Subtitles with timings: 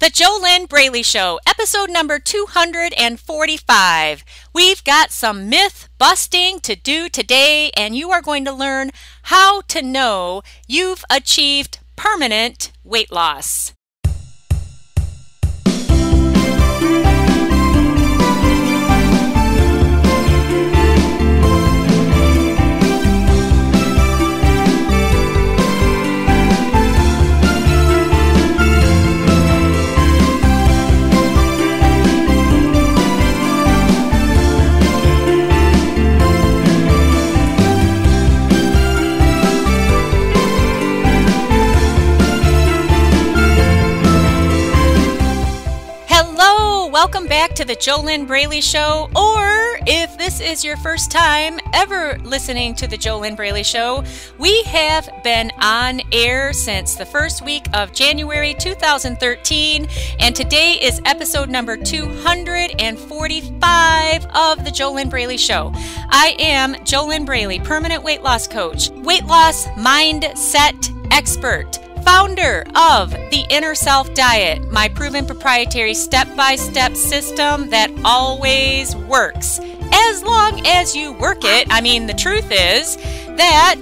[0.00, 4.24] The JoLynn Braley Show, episode number 245.
[4.54, 8.92] We've got some myth busting to do today, and you are going to learn
[9.22, 13.72] how to know you've achieved permanent weight loss.
[47.10, 49.08] Welcome back to the JoLynn Braley Show.
[49.16, 54.04] Or if this is your first time ever listening to the JoLynn Braley Show,
[54.36, 59.88] we have been on air since the first week of January 2013,
[60.20, 65.72] and today is episode number 245 of the JoLynn Braley Show.
[66.10, 73.44] I am JoLynn Braley, permanent weight loss coach, weight loss mindset expert founder of the
[73.50, 79.60] Inner Self Diet, my proven proprietary step by step system that always works.
[79.92, 82.96] As long as you work it, I mean, the truth is
[83.36, 83.80] that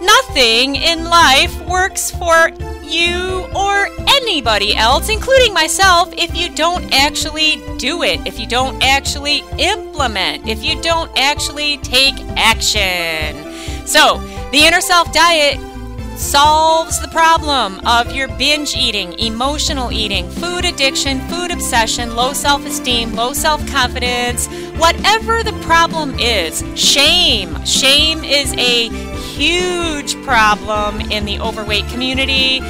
[0.00, 2.50] nothing in life works for
[2.82, 8.82] you or anybody else, including myself, if you don't actually do it, if you don't
[8.82, 13.36] actually implement, if you don't actually take action.
[13.86, 14.18] So,
[14.50, 15.58] the Inner Self Diet
[16.18, 22.66] solves the problem of your binge eating, emotional eating, food addiction, food obsession, low self
[22.66, 26.64] esteem, low self confidence, whatever the problem is.
[26.74, 27.64] Shame.
[27.64, 28.88] Shame is a
[29.38, 32.60] huge problem in the overweight community.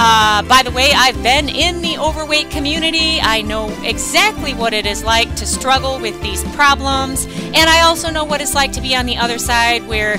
[0.00, 3.18] Uh, by the way, I've been in the overweight community.
[3.20, 7.26] I know exactly what it is like to struggle with these problems.
[7.26, 10.16] And I also know what it's like to be on the other side where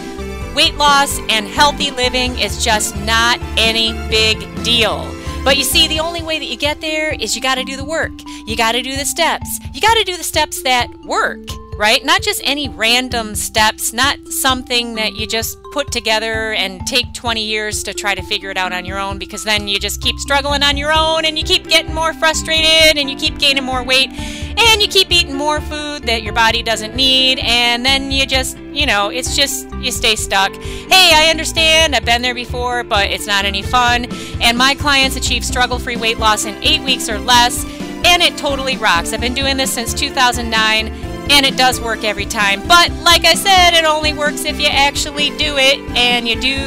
[0.59, 5.09] weight loss and healthy living is just not any big deal.
[5.45, 7.77] But you see, the only way that you get there is you got to do
[7.77, 8.11] the work.
[8.45, 9.47] You got to do the steps.
[9.73, 11.47] You got to do the steps that work
[11.79, 12.03] right?
[12.03, 17.41] Not just any random steps, not something that you just put together and take 20
[17.41, 20.19] years to try to figure it out on your own because then you just keep
[20.19, 23.81] struggling on your own and you keep getting more frustrated and you keep gaining more
[23.81, 28.25] weight and you keep eating more food that your body doesn't need and then you
[28.25, 30.53] just, you know, it's just you stay stuck.
[30.53, 31.95] Hey, I understand.
[31.95, 34.05] I've been there before, but it's not any fun.
[34.41, 37.63] And my clients achieve struggle-free weight loss in 8 weeks or less
[38.05, 39.13] and it totally rocks.
[39.13, 42.67] I've been doing this since 2009 and it does work every time.
[42.67, 46.59] But like I said, it only works if you actually do it and you do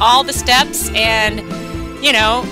[0.00, 1.40] all the steps, and
[2.02, 2.42] you know,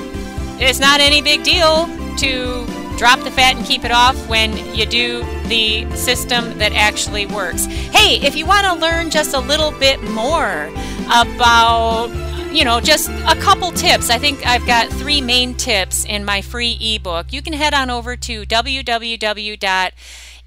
[0.61, 1.87] it's not any big deal
[2.19, 7.27] to drop the fat and keep it off when you do the system that actually
[7.27, 7.65] works.
[7.65, 10.71] Hey, if you want to learn just a little bit more
[11.06, 12.11] about
[12.53, 14.11] you know, just a couple tips.
[14.11, 17.33] I think I've got three main tips in my free ebook.
[17.33, 19.93] You can head on over to www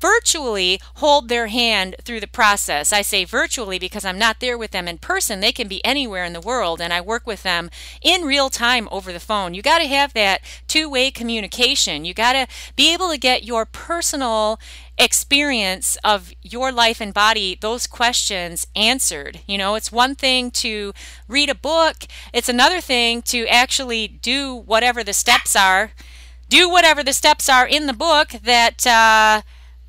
[0.00, 2.92] virtually hold their hand through the process.
[2.92, 5.40] I say virtually because I'm not there with them in person.
[5.40, 7.70] They can be anywhere in the world, and I work with them
[8.02, 9.54] in real time over the phone.
[9.54, 12.04] You got to have that two way communication.
[12.04, 14.58] You got to be able to get your personal
[14.98, 19.40] experience of your life and body, those questions answered.
[19.46, 20.92] You know, it's one thing to
[21.28, 25.92] read a book, it's another thing to actually do whatever the steps are.
[26.48, 29.42] Do whatever the steps are in the book that uh,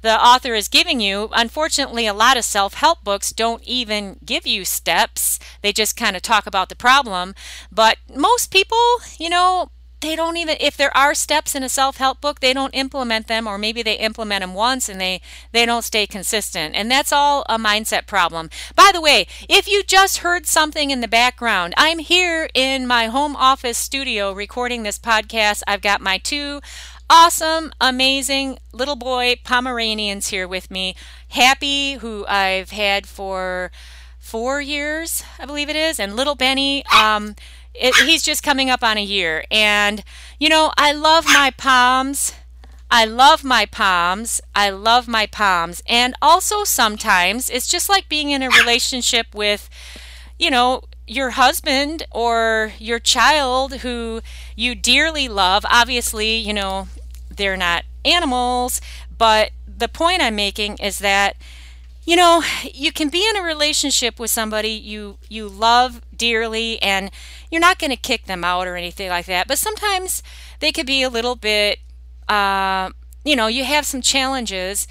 [0.07, 1.27] the author is giving you.
[1.33, 6.15] Unfortunately, a lot of self help books don't even give you steps, they just kind
[6.15, 7.36] of talk about the problem.
[7.69, 8.77] But most people,
[9.19, 9.69] you know,
[10.00, 13.48] they don't even if there are steps in a self-help book they don't implement them
[13.48, 15.19] or maybe they implement them once and they
[15.54, 19.81] they don't stay consistent and that's all a mindset problem by the way if you
[19.81, 25.00] just heard something in the background i'm here in my home office studio recording this
[25.00, 26.62] podcast i've got my two
[27.09, 30.95] awesome amazing little boy pomeranians here with me
[31.30, 33.71] happy who i've had for
[34.19, 37.33] four years i believe it is and little benny um
[37.80, 39.45] it, he's just coming up on a year.
[39.51, 40.04] And,
[40.39, 42.33] you know, I love my Poms.
[42.89, 44.42] I love my Poms.
[44.56, 45.83] I love my Poms.
[45.88, 49.69] And also sometimes it's just like being in a relationship with,
[50.39, 54.21] you know, your husband or your child who
[54.56, 55.65] you dearly love.
[55.69, 56.88] Obviously, you know,
[57.30, 58.81] they're not animals,
[59.18, 61.38] but the point I'm making is that
[62.06, 67.12] you know, you can be in a relationship with somebody you you love dearly and
[67.51, 70.24] you're not going to kick them out or anything like that, but sometimes
[70.59, 71.80] they could be a little bit
[72.30, 72.89] uh,
[73.24, 74.88] you know, you have some challenges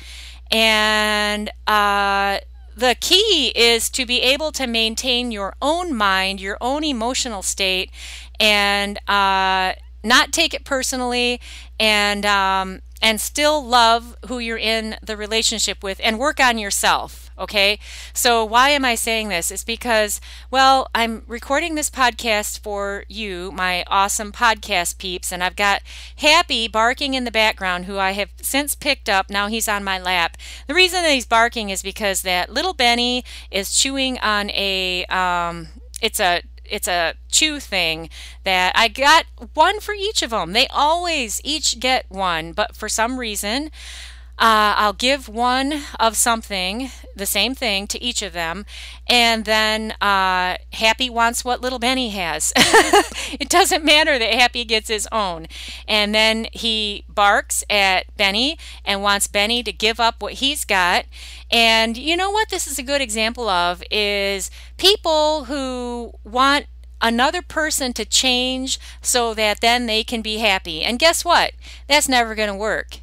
[0.50, 2.38] and uh,
[2.76, 7.90] the key is to be able to maintain your own mind, your own emotional state,
[8.38, 9.72] and uh,
[10.04, 11.40] not take it personally
[11.80, 17.25] and um, and still love who you're in the relationship with and work on yourself.
[17.38, 17.78] Okay.
[18.14, 19.50] So, why am I saying this?
[19.50, 25.56] It's because, well, I'm recording this podcast for you, my awesome podcast peeps, and I've
[25.56, 25.82] got
[26.18, 29.28] Happy barking in the background, who I have since picked up.
[29.28, 30.36] Now he's on my lap.
[30.66, 35.68] The reason that he's barking is because that little Benny is chewing on a, um,
[36.00, 38.08] it's a it's a chew thing
[38.44, 40.52] that I got one for each of them.
[40.52, 43.70] They always each get one, but for some reason,
[44.38, 48.66] uh, I'll give one of something, the same thing, to each of them,
[49.08, 52.52] and then uh, Happy wants what little Benny has.
[52.56, 55.46] it doesn't matter that Happy gets his own.
[55.88, 61.06] And then he barks at Benny and wants Benny to give up what he's got.
[61.50, 66.66] And you know what this is a good example of is people who want
[67.00, 70.82] another person to change so that then they can be happy.
[70.82, 71.52] And guess what?
[71.88, 72.98] That's never going to work.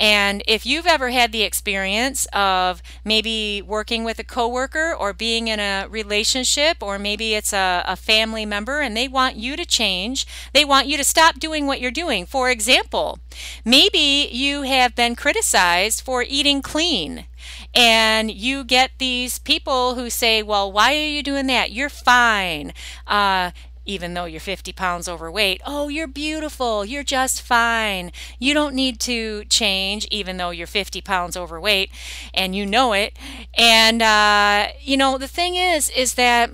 [0.00, 5.48] And if you've ever had the experience of maybe working with a coworker or being
[5.48, 9.66] in a relationship, or maybe it's a, a, family member and they want you to
[9.66, 12.24] change, they want you to stop doing what you're doing.
[12.24, 13.18] For example,
[13.62, 17.26] maybe you have been criticized for eating clean.
[17.74, 21.72] And you get these people who say, Well, why are you doing that?
[21.72, 22.72] You're fine.
[23.06, 23.52] Uh,
[23.84, 28.12] even though you're 50 pounds overweight, oh, you're beautiful, you're just fine.
[28.38, 31.90] You don't need to change, even though you're 50 pounds overweight
[32.34, 33.16] and you know it.
[33.54, 36.50] And, uh, you know, the thing is, is that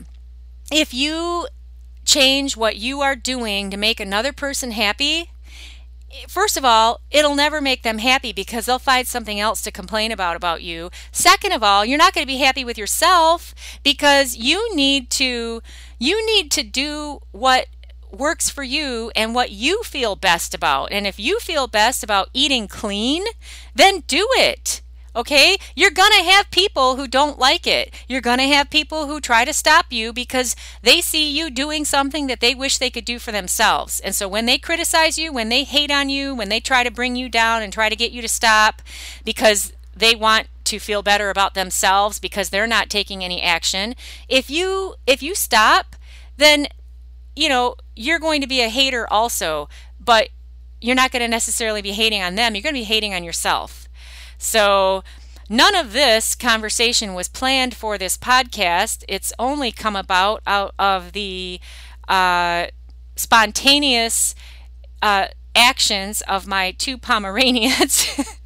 [0.71, 1.49] if you
[2.05, 5.31] change what you are doing to make another person happy,
[6.29, 10.13] first of all, it'll never make them happy because they'll find something else to complain
[10.13, 10.91] about about you.
[11.13, 15.63] Second of all, you're not going to be happy with yourself because you need to
[15.99, 17.67] you need to do what
[18.13, 20.93] works for you and what you feel best about.
[20.93, 23.25] And if you feel best about eating clean,
[23.75, 24.83] then do it.
[25.17, 25.57] Okay?
[25.75, 27.93] You're going to have people who don't like it.
[28.07, 31.85] You're going to have people who try to stop you because they see you doing
[31.85, 33.99] something that they wish they could do for themselves.
[34.01, 36.91] And so when they criticize you, when they hate on you, when they try to
[36.91, 38.83] bring you down and try to get you to stop
[39.25, 43.95] because they want to feel better about themselves because they're not taking any action.
[44.29, 45.97] If you if you stop,
[46.37, 46.67] then
[47.35, 49.69] you know, you're going to be a hater also,
[50.01, 50.31] but
[50.81, 52.55] you're not going to necessarily be hating on them.
[52.55, 53.86] You're going to be hating on yourself.
[54.39, 55.03] So,
[55.49, 59.05] none of this conversation was planned for this podcast.
[59.09, 61.61] It's only come about out of the
[62.09, 62.67] uh,
[63.17, 64.35] spontaneous
[65.03, 68.07] uh, actions of my two Pomeranians.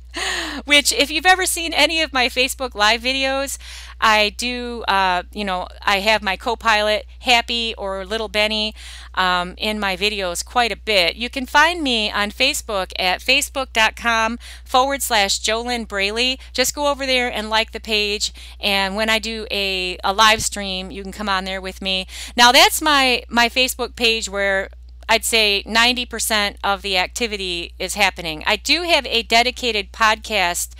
[0.65, 3.59] which if you've ever seen any of my Facebook live videos,
[4.01, 8.75] I do, uh, you know, I have my co-pilot Happy or Little Benny
[9.15, 11.17] um, in my videos quite a bit.
[11.17, 16.39] You can find me on Facebook at facebook.com forward slash Jolynn Braley.
[16.53, 18.33] Just go over there and like the page.
[18.59, 22.07] And when I do a, a live stream, you can come on there with me.
[22.37, 24.71] Now that's my, my Facebook page where
[25.11, 28.45] I'd say 90% of the activity is happening.
[28.47, 30.71] I do have a dedicated podcast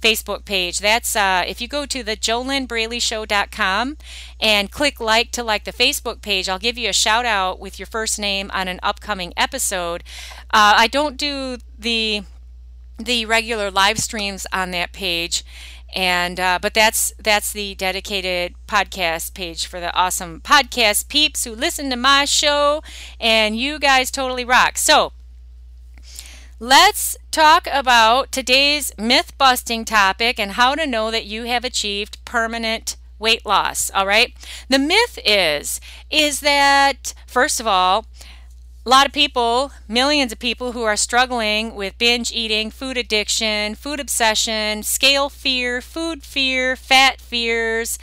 [0.00, 0.78] Facebook page.
[0.78, 3.96] That's uh, if you go to the jolynnbraleyshow.com
[4.40, 7.80] and click like to like the Facebook page, I'll give you a shout out with
[7.80, 10.04] your first name on an upcoming episode.
[10.54, 12.22] Uh, I don't do the
[12.96, 15.42] the regular live streams on that page
[15.94, 21.54] and uh, but that's that's the dedicated podcast page for the awesome podcast peeps who
[21.54, 22.82] listen to my show
[23.20, 24.78] and you guys totally rock.
[24.78, 25.12] So
[26.58, 32.22] let's talk about today's myth busting topic and how to know that you have achieved
[32.24, 34.34] permanent weight loss all right?
[34.68, 35.80] The myth is
[36.10, 38.06] is that first of all
[38.84, 43.74] a lot of people, millions of people who are struggling with binge eating, food addiction,
[43.74, 47.98] food obsession, scale fear, food fear, fat fears,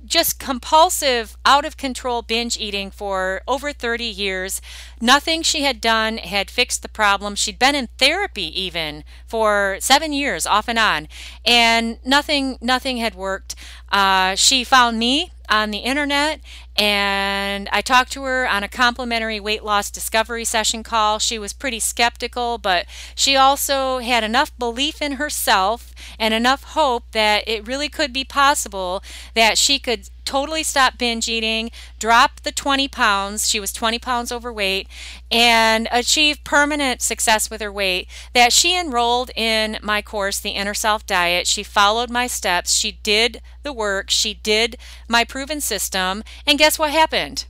[0.09, 4.61] just compulsive, out of control binge eating for over 30 years.
[4.99, 7.35] Nothing she had done had fixed the problem.
[7.35, 11.07] She'd been in therapy even for seven years, off and on,
[11.45, 13.55] and nothing, nothing had worked.
[13.91, 16.41] Uh, she found me on the internet
[16.79, 21.19] and I talked to her on a complimentary weight loss discovery session call.
[21.19, 27.03] She was pretty skeptical, but she also had enough belief in herself and enough hope
[27.11, 29.03] that it really could be possible
[29.35, 34.31] that she could totally stop binge eating, drop the 20 pounds, she was 20 pounds
[34.31, 34.87] overweight,
[35.31, 38.07] and achieve permanent success with her weight.
[38.35, 41.47] That she enrolled in my course, The Inner Self Diet.
[41.47, 46.68] She followed my steps, she did the work, she did my proven system, and guess
[46.77, 47.45] what happened?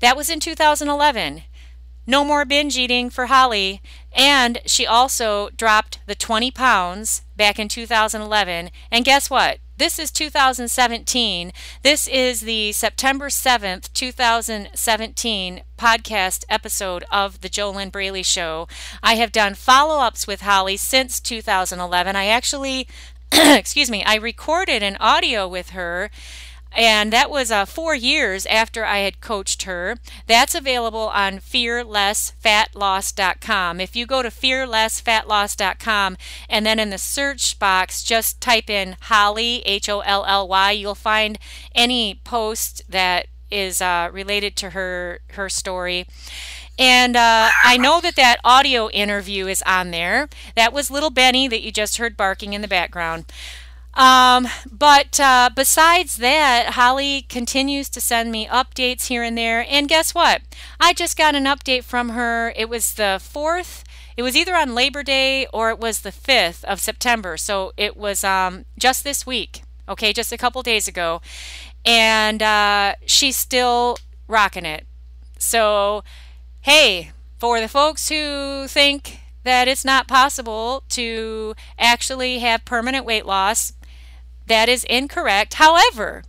[0.00, 1.42] That was in 2011.
[2.06, 3.80] No more binge eating for Holly.
[4.12, 8.70] And she also dropped the 20 pounds back in 2011.
[8.90, 9.58] And guess what?
[9.76, 11.52] This is 2017.
[11.82, 18.68] This is the September 7th, 2017 podcast episode of The JoLynn Braley Show.
[19.02, 22.14] I have done follow ups with Holly since 2011.
[22.14, 22.86] I actually,
[23.32, 26.08] excuse me, I recorded an audio with her
[26.74, 29.96] and that was uh, four years after I had coached her.
[30.26, 33.80] That's available on fearlessfatloss.com.
[33.80, 36.16] If you go to fearlessfatloss.com
[36.48, 40.72] and then in the search box just type in Holly, H O L L Y,
[40.72, 41.38] you'll find
[41.74, 46.06] any post that is uh, related to her her story.
[46.76, 50.28] And uh, I know that that audio interview is on there.
[50.56, 53.26] That was little Benny that you just heard barking in the background.
[53.96, 59.64] Um, but uh, besides that, Holly continues to send me updates here and there.
[59.68, 60.42] And guess what?
[60.80, 62.52] I just got an update from her.
[62.56, 63.84] It was the 4th.
[64.16, 67.36] It was either on Labor Day or it was the 5th of September.
[67.36, 71.20] So it was um, just this week, okay, just a couple days ago.
[71.84, 74.86] And uh, she's still rocking it.
[75.38, 76.02] So,
[76.62, 83.26] hey, for the folks who think that it's not possible to actually have permanent weight
[83.26, 83.74] loss,
[84.46, 85.54] that is incorrect.
[85.54, 86.24] However,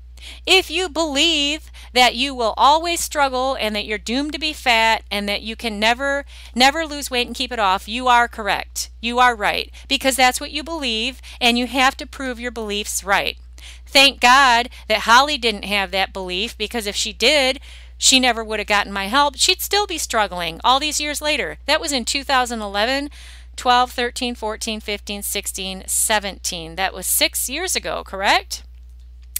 [0.45, 5.03] if you believe that you will always struggle and that you're doomed to be fat
[5.12, 8.89] and that you can never never lose weight and keep it off, you are correct.
[9.01, 13.03] You are right because that's what you believe and you have to prove your beliefs
[13.03, 13.38] right.
[13.86, 17.60] Thank God that Holly didn't have that belief because if she did,
[17.98, 19.38] she never would have gotten my help.
[19.38, 21.57] She'd still be struggling all these years later.
[21.65, 23.10] That was in 2011.
[23.55, 26.75] 12, 13, 14, 15, 16, 17.
[26.75, 28.63] That was six years ago, correct?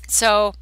[0.08, 0.54] So,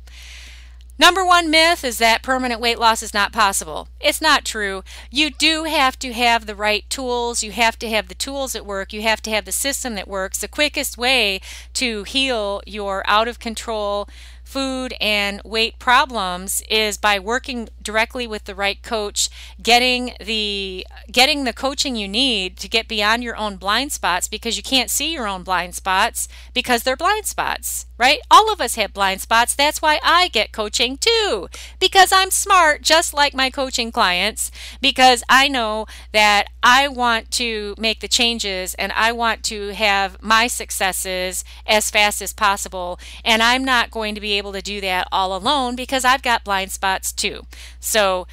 [0.98, 3.88] number one myth is that permanent weight loss is not possible.
[4.00, 4.84] It's not true.
[5.12, 7.44] You do have to have the right tools.
[7.44, 8.94] You have to have the tools that work.
[8.94, 10.40] You have to have the system that works.
[10.40, 11.42] The quickest way
[11.74, 14.08] to heal your out of control
[14.54, 19.28] food and weight problems is by working directly with the right coach,
[19.62, 24.56] getting the getting the coaching you need to get beyond your own blind spots because
[24.56, 28.20] you can't see your own blind spots because they're blind spots, right?
[28.30, 29.56] All of us have blind spots.
[29.56, 31.50] That's why I get coaching too.
[31.80, 37.74] Because I'm smart just like my coaching clients because I know that I want to
[37.80, 43.42] make the changes and I want to have my successes as fast as possible and
[43.42, 46.72] I'm not going to be able to do that all alone because I've got blind
[46.72, 47.44] spots too.
[47.80, 48.28] So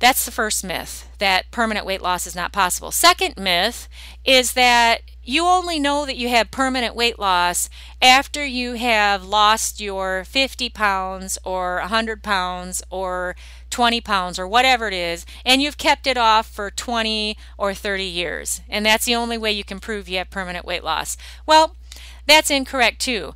[0.00, 2.90] that's the first myth that permanent weight loss is not possible.
[2.90, 3.86] Second myth
[4.24, 7.68] is that you only know that you have permanent weight loss
[8.00, 13.36] after you have lost your 50 pounds or 100 pounds or
[13.68, 18.02] 20 pounds or whatever it is, and you've kept it off for 20 or 30
[18.02, 18.62] years.
[18.68, 21.18] And that's the only way you can prove you have permanent weight loss.
[21.46, 21.76] Well,
[22.26, 23.34] that's incorrect too.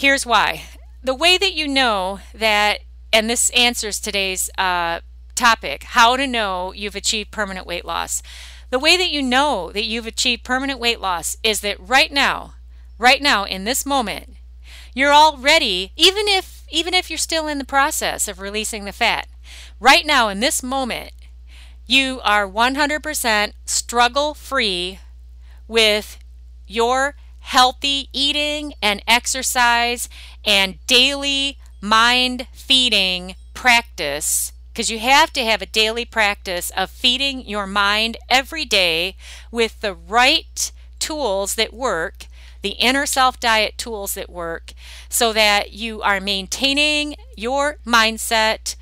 [0.00, 0.62] Here's why.
[1.04, 2.78] The way that you know that,
[3.12, 5.00] and this answers today's uh,
[5.34, 8.22] topic how to know you've achieved permanent weight loss.
[8.70, 12.54] The way that you know that you've achieved permanent weight loss is that right now,
[12.96, 14.36] right now in this moment,
[14.94, 19.26] you're already even if even if you're still in the process of releasing the fat.
[19.80, 21.12] Right now in this moment,
[21.86, 25.00] you are 100% struggle free
[25.68, 26.18] with
[26.66, 30.08] your healthy eating and exercise
[30.44, 37.46] and daily mind feeding practice because you have to have a daily practice of feeding
[37.46, 39.16] your mind every day
[39.50, 42.26] with the right tools that work,
[42.62, 44.72] the inner self diet tools that work,
[45.08, 48.76] so that you are maintaining your mindset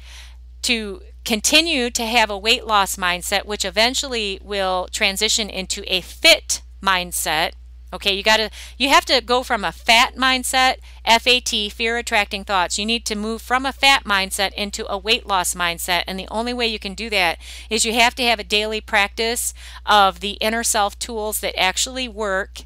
[0.63, 6.63] to continue to have a weight loss mindset, which eventually will transition into a fit
[6.83, 7.53] mindset
[7.93, 12.45] Okay, you got to you have to go from a fat mindset, FAT, fear attracting
[12.45, 12.79] thoughts.
[12.79, 16.29] You need to move from a fat mindset into a weight loss mindset, and the
[16.31, 17.39] only way you can do that
[17.71, 19.55] is you have to have a daily practice
[19.87, 22.61] of the inner self tools that actually work,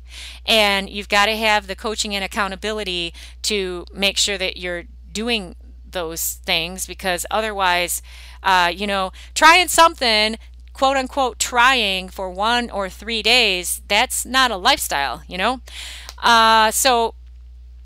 [0.44, 5.54] and you've got to have the coaching and accountability to make sure that you're doing
[5.88, 8.02] those things because otherwise,
[8.42, 10.36] uh, you know, trying something
[10.72, 15.60] quote unquote trying for one or three days, that's not a lifestyle, you know?
[16.18, 17.14] Uh, so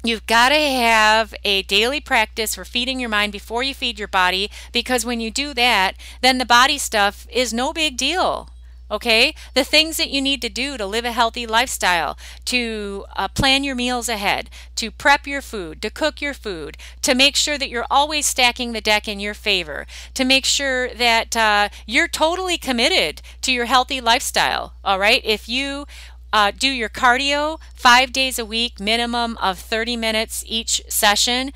[0.04, 4.06] You've got to have a daily practice for feeding your mind before you feed your
[4.06, 8.48] body because when you do that, then the body stuff is no big deal.
[8.88, 13.26] Okay, the things that you need to do to live a healthy lifestyle, to uh,
[13.28, 17.58] plan your meals ahead, to prep your food, to cook your food, to make sure
[17.58, 22.06] that you're always stacking the deck in your favor, to make sure that uh, you're
[22.06, 24.74] totally committed to your healthy lifestyle.
[24.84, 25.86] All right, if you
[26.32, 31.52] uh, do your cardio five days a week, minimum of 30 minutes each session,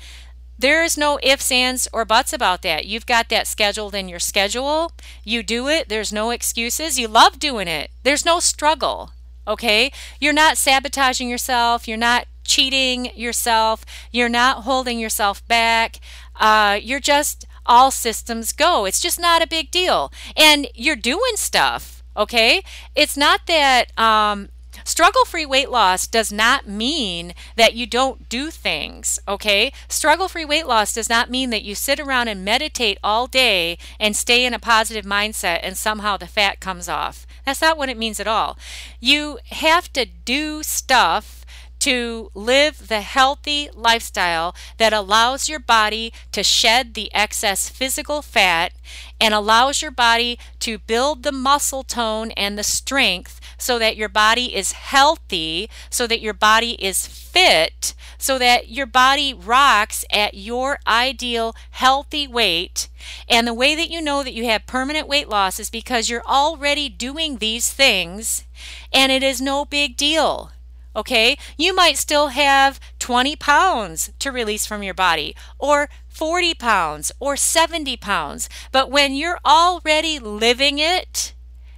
[0.61, 2.85] there is no ifs, ands, or buts about that.
[2.85, 4.91] You've got that scheduled in your schedule.
[5.23, 5.89] You do it.
[5.89, 6.99] There's no excuses.
[6.99, 7.89] You love doing it.
[8.03, 9.11] There's no struggle.
[9.47, 9.91] Okay?
[10.19, 11.87] You're not sabotaging yourself.
[11.87, 13.85] You're not cheating yourself.
[14.11, 15.99] You're not holding yourself back.
[16.35, 18.85] Uh, you're just all systems go.
[18.85, 20.11] It's just not a big deal.
[20.37, 22.03] And you're doing stuff.
[22.15, 22.61] Okay?
[22.95, 24.49] It's not that um,
[24.83, 29.71] Struggle free weight loss does not mean that you don't do things, okay?
[29.87, 33.77] Struggle free weight loss does not mean that you sit around and meditate all day
[33.99, 37.25] and stay in a positive mindset and somehow the fat comes off.
[37.45, 38.57] That's not what it means at all.
[38.99, 41.45] You have to do stuff
[41.81, 48.71] to live the healthy lifestyle that allows your body to shed the excess physical fat
[49.19, 54.09] and allows your body to build the muscle tone and the strength so that your
[54.09, 60.33] body is healthy, so that your body is fit, so that your body rocks at
[60.33, 62.89] your ideal healthy weight.
[63.29, 66.25] And the way that you know that you have permanent weight loss is because you're
[66.25, 68.45] already doing these things
[68.91, 70.51] and it is no big deal.
[70.93, 77.13] Okay, you might still have 20 pounds to release from your body, or 40 pounds,
[77.17, 78.49] or 70 pounds.
[78.73, 81.33] But when you're already living it,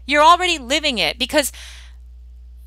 [0.06, 1.52] you're already living it because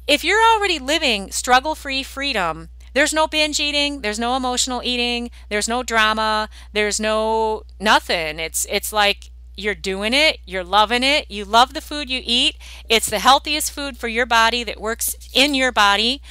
[0.06, 5.30] if you're already living struggle free freedom, there's no binge eating, there's no emotional eating,
[5.48, 8.38] there's no drama, there's no nothing.
[8.38, 12.56] It's it's like you're doing it, you're loving it, you love the food you eat.
[12.88, 16.22] It's the healthiest food for your body that works in your body.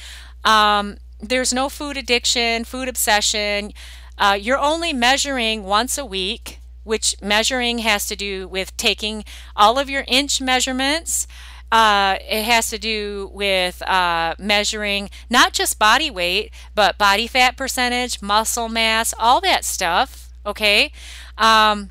[0.44, 3.72] Um, there's no food addiction, food obsession.
[4.18, 9.78] Uh, you're only measuring once a week, which measuring has to do with taking all
[9.78, 11.26] of your inch measurements
[11.72, 17.56] Uh, it has to do with uh, measuring not just body weight, but body fat
[17.56, 20.30] percentage, muscle mass, all that stuff.
[20.46, 20.92] Okay.
[21.36, 21.90] Um,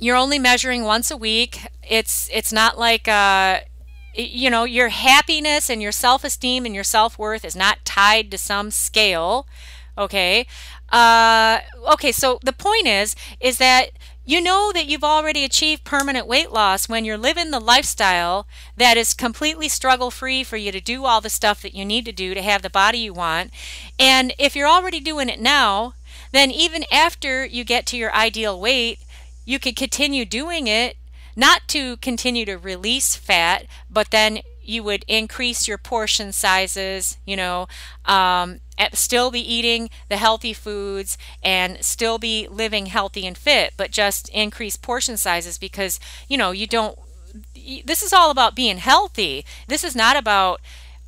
[0.00, 1.66] you're only measuring once a week.
[1.82, 3.60] It's it's not like uh,
[4.14, 8.70] you know your happiness and your self-esteem and your self-worth is not tied to some
[8.70, 9.46] scale.
[9.96, 10.46] Okay.
[10.92, 11.60] Uh,
[11.92, 12.12] okay.
[12.12, 13.90] So the point is is that
[14.26, 18.96] you know that you've already achieved permanent weight loss when you're living the lifestyle that
[18.96, 22.12] is completely struggle free for you to do all the stuff that you need to
[22.12, 23.50] do to have the body you want.
[23.98, 25.94] And if you're already doing it now,
[26.32, 28.98] then even after you get to your ideal weight,
[29.44, 30.96] you could continue doing it,
[31.36, 37.36] not to continue to release fat, but then you would increase your portion sizes, you
[37.36, 37.66] know,
[38.04, 38.60] um,
[38.92, 44.28] still be eating the healthy foods and still be living healthy and fit, but just
[44.30, 46.98] increase portion sizes because, you know, you don't.
[47.84, 49.44] This is all about being healthy.
[49.66, 50.60] This is not about,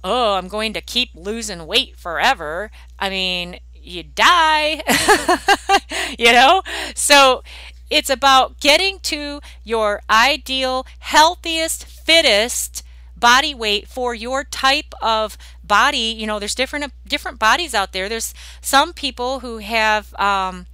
[0.02, 2.70] oh, I'm going to keep losing weight forever.
[2.98, 4.82] I mean, you die,
[6.18, 6.62] you know?
[6.94, 7.42] So
[7.90, 12.82] it's about getting to your ideal, healthiest, fittest
[13.16, 16.14] body weight for your type of body.
[16.16, 18.08] You know, there's different different bodies out there.
[18.08, 20.66] There's some people who have, um,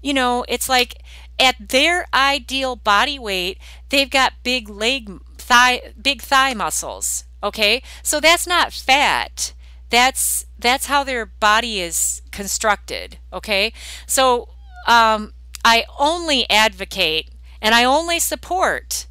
[0.00, 1.02] you know, it's like
[1.38, 7.24] at their ideal body weight, they've got big leg thigh, big thigh muscles.
[7.42, 9.52] Okay, so that's not fat.
[9.90, 13.18] That's that's how their body is constructed.
[13.32, 13.72] Okay,
[14.06, 14.48] so
[14.86, 15.32] um,
[15.64, 19.06] I only advocate and I only support,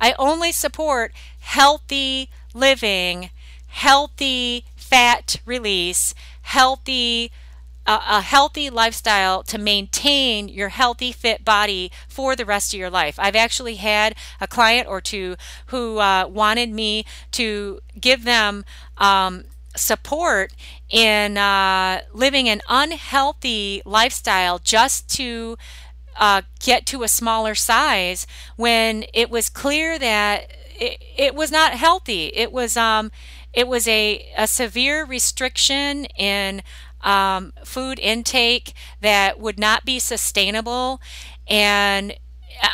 [0.00, 1.12] I only support
[1.46, 3.30] healthy living,
[3.68, 7.30] healthy fat release, healthy
[7.86, 12.90] uh, a healthy lifestyle to maintain your healthy fit body for the rest of your
[12.90, 13.14] life.
[13.16, 18.64] I've actually had a client or two who uh, wanted me to give them
[18.98, 19.44] um,
[19.76, 20.52] support
[20.90, 25.56] in uh, living an unhealthy lifestyle just to
[26.16, 31.72] uh, get to a smaller size when it was clear that it, it was not
[31.74, 32.26] healthy.
[32.34, 33.10] It was um,
[33.52, 36.62] it was a, a severe restriction in
[37.02, 41.00] um, food intake that would not be sustainable,
[41.46, 42.14] and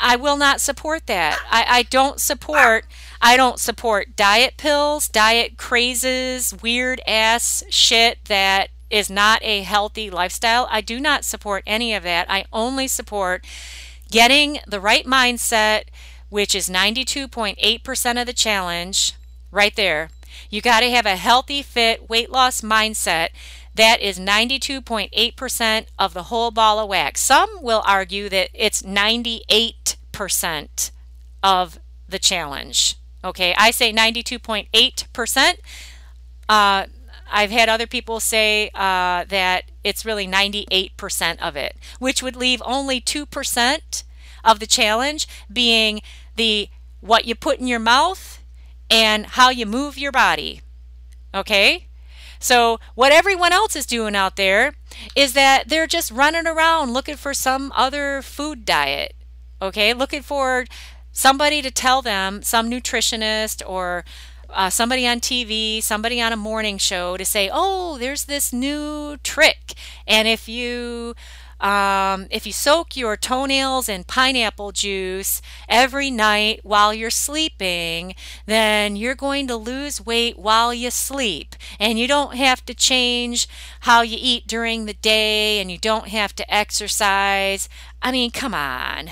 [0.01, 1.39] I will not support that.
[1.51, 2.87] I, I don't support.
[3.21, 10.11] I don't support diet pills, diet crazes, weird ass shit that is not a healthy
[10.11, 10.69] lifestyle.
[10.71, 12.31] I do not support any of that.
[12.31, 13.45] I only support
[14.11, 15.85] getting the right mindset,
[16.33, 19.13] which is 92.8% of the challenge
[19.51, 20.09] right there.
[20.49, 23.29] You got to have a healthy, fit, weight loss mindset.
[23.75, 27.21] That is 92.8% of the whole ball of wax.
[27.21, 30.91] Some will argue that it's 98%
[31.43, 32.97] of the challenge.
[33.23, 35.55] Okay, I say 92.8%.
[36.49, 36.87] Uh,
[37.31, 42.63] I've had other people say uh, that it's really 98% of it, which would leave
[42.65, 44.05] only 2%
[44.45, 46.01] of the challenge being
[46.37, 46.69] the
[47.01, 48.43] what you put in your mouth
[48.91, 50.61] and how you move your body.
[51.35, 51.89] Okay?
[52.39, 54.75] So, what everyone else is doing out there
[55.15, 59.15] is that they're just running around looking for some other food diet.
[59.61, 59.95] Okay?
[59.95, 60.67] Looking for
[61.13, 64.05] somebody to tell them, some nutritionist or
[64.51, 69.17] uh, somebody on TV, somebody on a morning show to say, "Oh, there's this new
[69.23, 69.75] trick,
[70.07, 71.15] and if you
[71.63, 78.15] um, if you soak your toenails in pineapple juice every night while you're sleeping,
[78.47, 81.55] then you're going to lose weight while you sleep.
[81.79, 83.49] And you don't have to change
[83.81, 87.69] how you eat during the day and you don't have to exercise.
[88.03, 89.11] I mean, come on.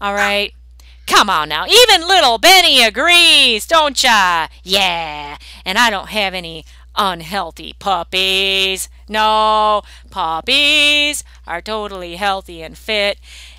[0.00, 0.52] All right.
[1.08, 1.66] Come on now.
[1.66, 4.46] Even little Benny agrees, don't ya?
[4.62, 5.38] Yeah.
[5.64, 6.64] And I don't have any
[6.96, 8.88] unhealthy puppies.
[9.10, 13.18] No, puppies are totally healthy and fit.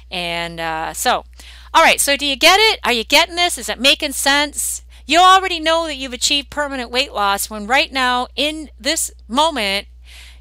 [0.09, 1.25] And uh, so,
[1.73, 2.79] all right, so do you get it?
[2.85, 3.57] Are you getting this?
[3.57, 4.81] Is it making sense?
[5.05, 9.87] You already know that you've achieved permanent weight loss when right now, in this moment,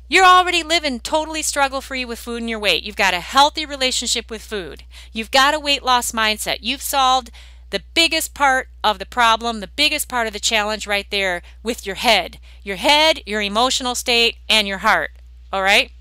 [0.09, 2.85] you're already living totally struggle free with food and your weight.
[2.85, 4.85] You've got a healthy relationship with food.
[5.13, 6.59] You've got a weight loss mindset.
[6.61, 7.31] You've solved
[7.71, 11.87] the biggest part of the problem, the biggest part of the challenge right there with
[11.87, 12.39] your head.
[12.63, 15.13] Your head, your emotional state, and your heart.
[15.53, 15.93] All right?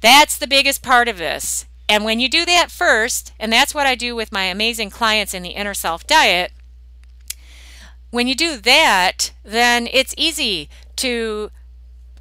[0.00, 1.66] That's the biggest part of this.
[1.88, 5.34] And when you do that first, and that's what I do with my amazing clients
[5.34, 6.52] in the Inner Self Diet,
[8.10, 11.50] when you do that, then it's easy to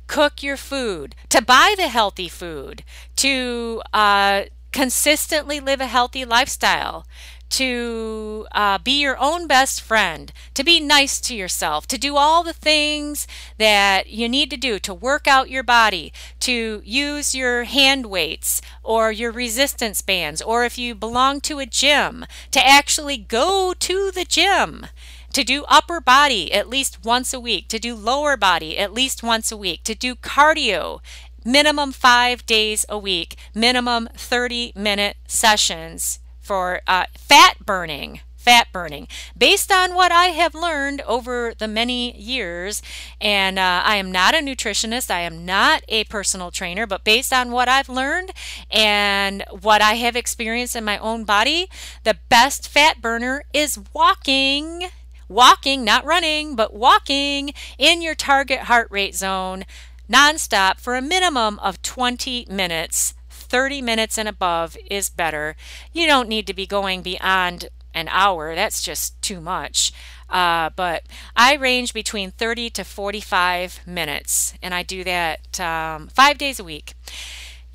[0.07, 2.83] cook your food, to buy the healthy food,
[3.17, 7.05] to uh, consistently live a healthy lifestyle,
[7.51, 12.43] to uh, be your own best friend, to be nice to yourself, to do all
[12.43, 17.65] the things that you need to do to work out your body, to use your
[17.65, 23.17] hand weights or your resistance bands, or if you belong to a gym, to actually
[23.17, 24.87] go to the gym
[25.33, 29.23] to do upper body at least once a week, to do lower body at least
[29.23, 30.99] once a week, to do cardio
[31.43, 38.21] minimum five days a week, minimum 30 minute sessions for uh, fat burning.
[38.35, 42.81] Fat burning, based on what I have learned over the many years,
[43.21, 47.31] and uh, I am not a nutritionist, I am not a personal trainer, but based
[47.31, 48.31] on what I've learned
[48.71, 51.69] and what I have experienced in my own body,
[52.03, 54.89] the best fat burner is walking
[55.31, 59.65] walking, not running, but walking in your target heart rate zone
[60.11, 63.13] nonstop for a minimum of 20 minutes
[63.51, 65.57] 30 minutes and above is better.
[65.91, 69.91] You don't need to be going beyond an hour, that's just too much.
[70.29, 71.03] Uh, but
[71.35, 76.63] I range between 30 to 45 minutes, and I do that um, five days a
[76.63, 76.93] week.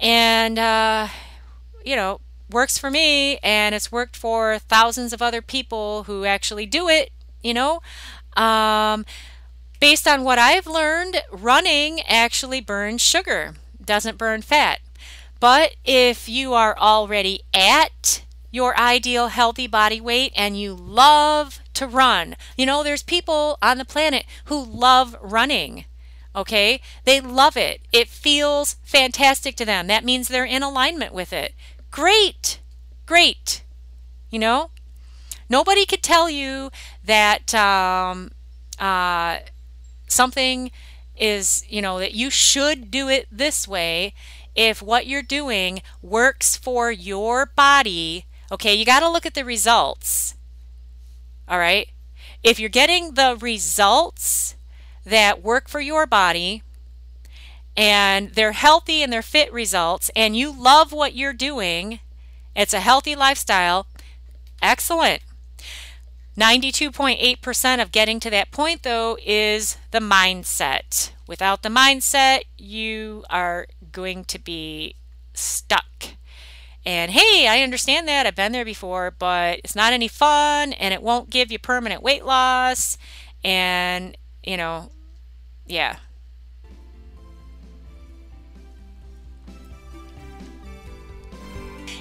[0.00, 1.08] And, uh,
[1.84, 6.64] you know, works for me, and it's worked for thousands of other people who actually
[6.64, 7.10] do it,
[7.42, 7.82] you know.
[8.34, 9.04] Um,
[9.78, 13.52] based on what I've learned, running actually burns sugar,
[13.84, 14.80] doesn't burn fat.
[15.40, 21.86] But if you are already at your ideal healthy body weight and you love to
[21.86, 25.84] run, you know, there's people on the planet who love running.
[26.34, 26.80] Okay?
[27.04, 27.80] They love it.
[27.92, 29.86] It feels fantastic to them.
[29.86, 31.54] That means they're in alignment with it.
[31.90, 32.60] Great.
[33.04, 33.62] Great.
[34.30, 34.70] You know?
[35.48, 36.70] Nobody could tell you
[37.04, 38.32] that um,
[38.78, 39.38] uh,
[40.08, 40.70] something
[41.16, 44.12] is, you know, that you should do it this way
[44.56, 49.44] if what you're doing works for your body, okay, you got to look at the
[49.44, 50.34] results.
[51.46, 51.88] All right?
[52.42, 54.56] If you're getting the results
[55.04, 56.62] that work for your body
[57.76, 62.00] and they're healthy and they're fit results and you love what you're doing,
[62.54, 63.86] it's a healthy lifestyle,
[64.62, 65.22] excellent.
[66.38, 71.10] 92.8% of getting to that point, though, is the mindset.
[71.26, 74.94] Without the mindset, you are going to be
[75.34, 76.16] stuck.
[76.84, 78.26] And hey, I understand that.
[78.26, 82.02] I've been there before, but it's not any fun and it won't give you permanent
[82.02, 82.96] weight loss.
[83.42, 84.90] And, you know,
[85.66, 85.96] yeah.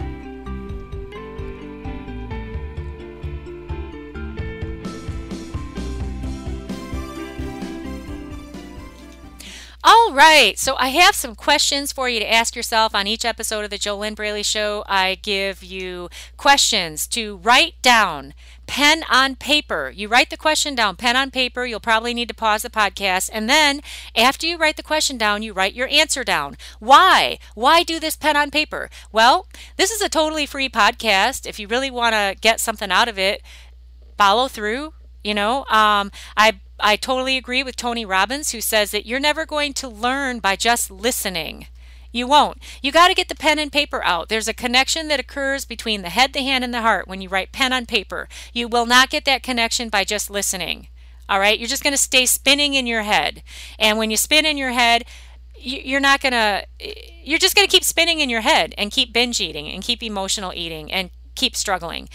[10.08, 13.66] All right, so I have some questions for you to ask yourself on each episode
[13.66, 14.86] of the JoLynn Braley Show.
[14.88, 18.34] I give you questions to write down,
[18.68, 19.92] pen on paper.
[19.94, 21.66] You write the question down, pen on paper.
[21.66, 23.30] You'll probably need to pause the podcast.
[23.34, 23.82] And then
[24.16, 26.56] after you write the question down, you write your answer down.
[26.80, 27.38] Why?
[27.54, 28.90] Why do this pen on paper?
[29.12, 31.46] Well, this is a totally free podcast.
[31.46, 33.42] If you really want to get something out of it,
[34.18, 34.94] follow through.
[35.22, 39.46] You know, um, I I totally agree with Tony Robbins, who says that you're never
[39.46, 41.68] going to learn by just listening.
[42.12, 42.60] You won't.
[42.82, 44.30] You got to get the pen and paper out.
[44.30, 47.30] There's a connection that occurs between the head, the hand, and the heart when you
[47.30, 48.30] write pen on paper.
[48.54, 50.88] You will not get that connection by just listening.
[51.28, 51.60] All right?
[51.60, 53.44] You're just going to stay spinning in your head.
[53.78, 55.04] And when you spin in your head,
[55.60, 56.66] you're not going to,
[57.24, 60.02] you're just going to keep spinning in your head and keep binge eating and keep
[60.02, 62.10] emotional eating and keep struggling.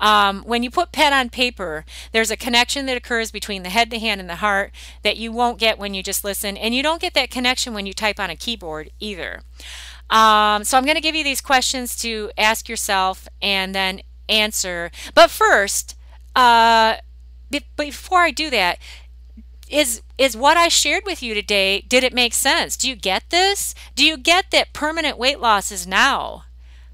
[0.00, 3.90] Um, when you put pen on paper, there's a connection that occurs between the head,
[3.90, 6.82] the hand, and the heart that you won't get when you just listen, and you
[6.82, 9.42] don't get that connection when you type on a keyboard either.
[10.10, 14.90] Um, so I'm going to give you these questions to ask yourself and then answer.
[15.14, 15.96] But first,
[16.34, 16.96] uh,
[17.76, 18.78] before I do that,
[19.68, 22.76] is is what I shared with you today, did it make sense?
[22.76, 23.74] Do you get this?
[23.94, 26.44] Do you get that permanent weight loss is now?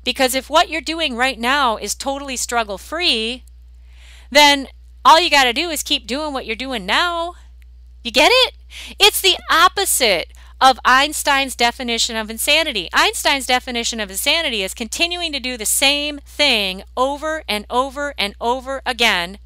[0.05, 3.45] Because if what you're doing right now is totally struggle free,
[4.31, 4.69] then
[5.05, 7.35] all you got to do is keep doing what you're doing now.
[8.03, 8.55] You get it?
[8.99, 12.89] It's the opposite of Einstein's definition of insanity.
[12.93, 18.35] Einstein's definition of insanity is continuing to do the same thing over and over and
[18.41, 19.39] over again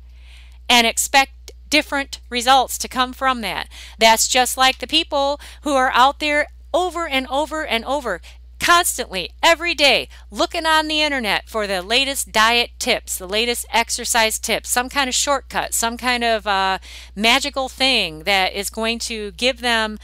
[0.68, 3.68] and expect different results to come from that.
[3.99, 8.21] That's just like the people who are out there over and over and over
[8.69, 14.39] constantly, every day, looking on the internet for the latest diet tips, the latest exercise
[14.39, 16.79] tips, some kind of shortcut, some kind of uh,
[17.17, 19.99] magical thing that is going to give them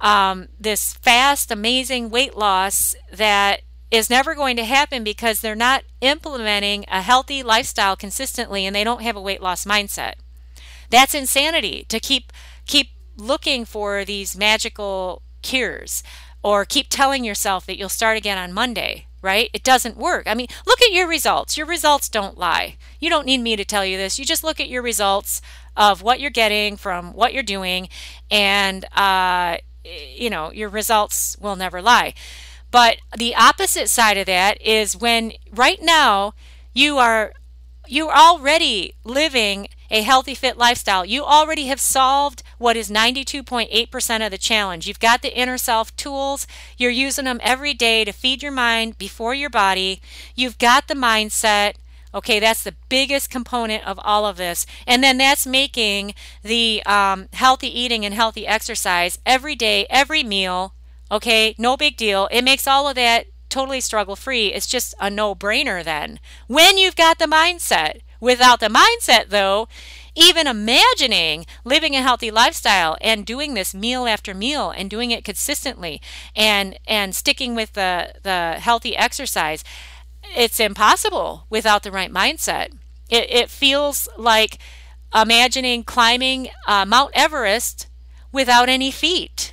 [0.00, 5.84] um, this fast, amazing weight loss that is never going to happen because they're not
[6.00, 10.14] implementing a healthy lifestyle consistently and they don't have a weight loss mindset.
[10.88, 12.32] That's insanity to keep
[12.64, 16.02] keep looking for these magical cures
[16.42, 19.50] or keep telling yourself that you'll start again on Monday, right?
[19.52, 20.26] It doesn't work.
[20.26, 21.56] I mean, look at your results.
[21.56, 22.76] Your results don't lie.
[23.00, 24.18] You don't need me to tell you this.
[24.18, 25.42] You just look at your results
[25.76, 27.88] of what you're getting from what you're doing,
[28.30, 32.14] and, uh, you know, your results will never lie.
[32.70, 36.34] But the opposite side of that is when right now
[36.74, 37.32] you are
[37.88, 41.04] you're already living a healthy fit lifestyle.
[41.04, 44.86] You already have solved what is 92.8% of the challenge.
[44.86, 46.46] You've got the inner self tools.
[46.76, 50.00] You're using them every day to feed your mind before your body.
[50.34, 51.74] You've got the mindset.
[52.14, 54.64] Okay, that's the biggest component of all of this.
[54.86, 60.72] And then that's making the um, healthy eating and healthy exercise every day, every meal.
[61.10, 62.28] Okay, no big deal.
[62.32, 64.48] It makes all of that totally struggle free.
[64.48, 66.18] It's just a no brainer then.
[66.46, 68.00] When you've got the mindset.
[68.26, 69.68] Without the mindset, though,
[70.16, 75.24] even imagining living a healthy lifestyle and doing this meal after meal and doing it
[75.24, 76.02] consistently
[76.34, 79.62] and and sticking with the the healthy exercise
[80.34, 82.72] it's impossible without the right mindset.
[83.08, 84.58] It, it feels like
[85.14, 87.86] imagining climbing uh, mount everest
[88.32, 89.52] without any feet.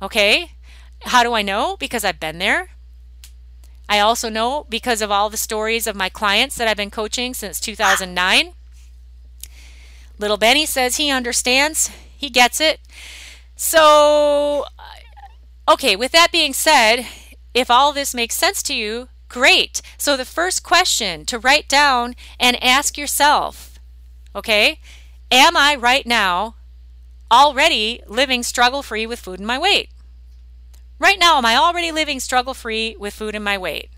[0.00, 0.52] Okay?
[1.02, 1.76] How do i know?
[1.76, 2.70] Because i've been there
[3.88, 7.34] I also know because of all the stories of my clients that I've been coaching
[7.34, 8.52] since 2009.
[10.18, 12.80] Little Benny says he understands, he gets it.
[13.56, 17.06] So, uh, okay, with that being said,
[17.52, 19.82] if all this makes sense to you, great.
[19.98, 23.78] So, the first question to write down and ask yourself,
[24.34, 24.80] okay,
[25.30, 26.56] am I right now
[27.30, 29.90] already living struggle free with food and my weight?
[30.98, 33.90] Right now, am I already living struggle free with food and my weight?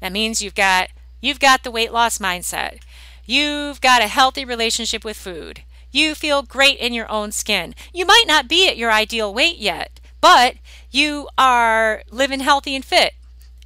[0.00, 0.90] That means you've got
[1.20, 2.78] you've got the weight loss mindset.
[3.24, 5.62] You've got a healthy relationship with food.
[5.90, 7.74] You feel great in your own skin.
[7.92, 10.56] You might not be at your ideal weight yet, but
[10.90, 13.14] you are living healthy and fit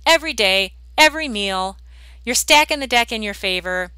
[0.06, 1.76] every day, every meal.
[2.24, 3.92] You're stacking the deck in your favor.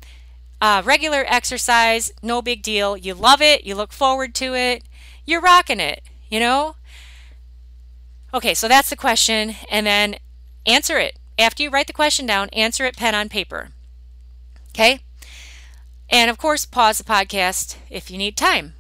[0.61, 2.96] Uh, regular exercise, no big deal.
[2.96, 3.64] You love it.
[3.64, 4.84] You look forward to it.
[5.24, 6.76] You're rocking it, you know?
[8.35, 10.16] Okay, so that's the question, and then
[10.66, 11.18] answer it.
[11.39, 13.70] After you write the question down, answer it pen on paper.
[14.70, 15.01] Okay?
[16.09, 18.74] And of course, pause the podcast if you need time.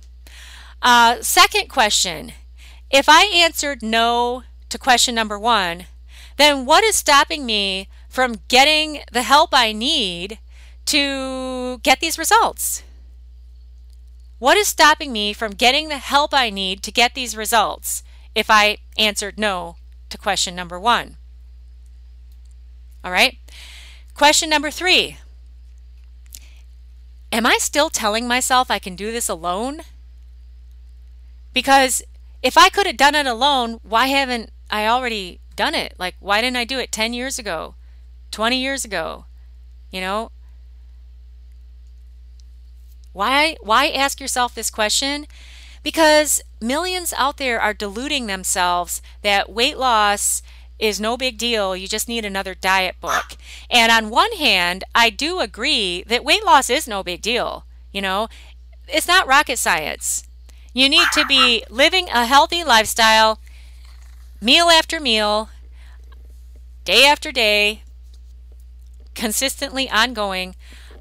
[0.80, 2.32] Uh, second question
[2.90, 5.86] If I answered no to question number one,
[6.38, 10.38] then what is stopping me from getting the help I need
[10.86, 12.82] to get these results?
[14.38, 18.02] What is stopping me from getting the help I need to get these results?
[18.34, 19.76] If I answered no
[20.10, 21.16] to question number one.
[23.04, 23.38] All right.
[24.14, 25.18] Question number three
[27.32, 29.80] Am I still telling myself I can do this alone?
[31.54, 32.02] Because
[32.42, 35.94] if I could have done it alone, why haven't I already done it?
[35.98, 37.74] Like, why didn't I do it 10 years ago,
[38.30, 39.26] 20 years ago?
[39.90, 40.30] You know?
[43.12, 45.26] Why, why ask yourself this question?
[45.82, 50.42] Because millions out there are deluding themselves that weight loss
[50.78, 51.76] is no big deal.
[51.76, 53.36] You just need another diet book.
[53.70, 57.64] And on one hand, I do agree that weight loss is no big deal.
[57.92, 58.28] You know,
[58.88, 60.24] it's not rocket science.
[60.74, 63.38] You need to be living a healthy lifestyle,
[64.40, 65.48] meal after meal,
[66.84, 67.82] day after day,
[69.14, 70.54] consistently ongoing.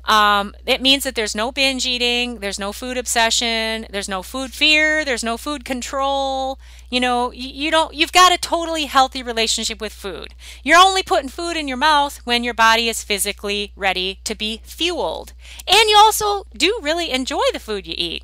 [0.05, 4.51] Um, it means that there's no binge eating, there's no food obsession, there's no food
[4.51, 6.57] fear, there's no food control.
[6.89, 10.33] You know, you, you don't, you've got a totally healthy relationship with food.
[10.63, 14.61] You're only putting food in your mouth when your body is physically ready to be
[14.63, 15.33] fueled.
[15.67, 18.23] And you also do really enjoy the food you eat.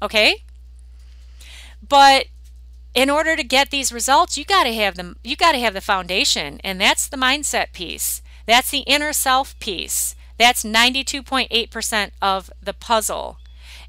[0.00, 0.42] Okay?
[1.86, 2.26] But
[2.94, 5.74] in order to get these results, you got to have them you got to have
[5.74, 8.22] the foundation, and that's the mindset piece.
[8.46, 10.14] That's the inner self piece.
[10.38, 13.38] That's 92.8% of the puzzle.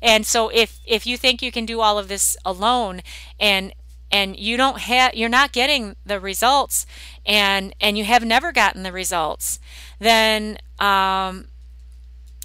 [0.02, 3.02] And so if if you think you can do all of this alone
[3.39, 3.74] and
[4.12, 6.86] and you don't have you're not getting the results
[7.26, 9.60] and and you have never gotten the results,
[10.00, 11.48] then um,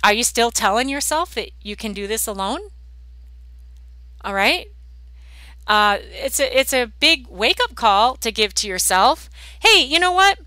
[0.02, 2.60] are you still telling yourself that you can do this alone?
[4.24, 4.68] All right?
[5.66, 9.28] Uh, it's a it's a big wake up call to give to yourself.
[9.60, 10.38] Hey, you know what?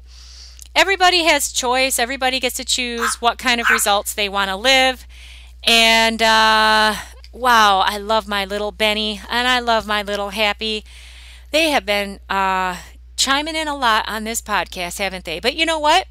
[0.75, 1.99] Everybody has choice.
[1.99, 5.05] Everybody gets to choose what kind of results they want to live.
[5.63, 6.95] And uh,
[7.31, 10.83] wow, I love my little Benny and I love my little Happy.
[11.51, 12.77] They have been uh,
[13.15, 15.39] chiming in a lot on this podcast, haven't they?
[15.39, 16.07] But you know what?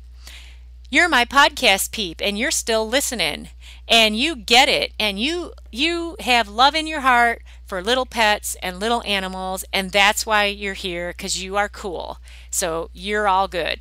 [0.89, 3.49] You're my podcast peep and you're still listening
[3.89, 8.57] and you get it and you you have love in your heart for little pets
[8.63, 12.19] and little animals and that's why you're here cuz you are cool.
[12.51, 13.81] So you're all good.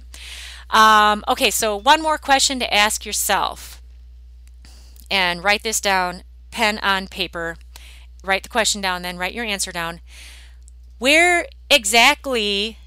[0.72, 3.82] Um, okay, so one more question to ask yourself.
[5.10, 7.58] And write this down, pen on paper.
[8.24, 10.00] Write the question down, then write your answer down.
[11.00, 12.78] Where exactly